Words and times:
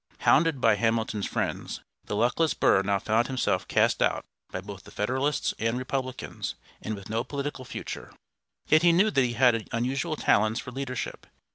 Hounded 0.21 0.59
by 0.59 0.77
Hamilton's 0.77 1.27
friends, 1.27 1.81
the 2.05 2.15
luckless 2.15 2.55
Burr 2.55 2.81
now 2.81 2.97
found 2.97 3.27
himself 3.27 3.67
cast 3.67 4.01
out 4.01 4.25
by 4.51 4.59
both 4.59 4.83
the 4.83 4.89
Federalists 4.89 5.53
and 5.59 5.77
Republicans, 5.77 6.55
and 6.81 6.95
with 6.95 7.07
no 7.07 7.23
political 7.23 7.65
future. 7.65 8.11
Yet 8.65 8.81
he 8.81 8.93
knew 8.93 9.11
that 9.11 9.21
he 9.21 9.33
had 9.33 9.69
unusual 9.71 10.15
talents 10.15 10.59
for 10.59 10.71
leadership. 10.71 11.27